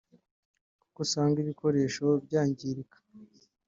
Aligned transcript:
kuko 0.81 0.97
usanga 1.05 1.37
ibikoresho 1.43 2.07
byangirika 2.25 2.97